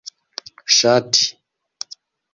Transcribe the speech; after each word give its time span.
ŝati 0.77 1.13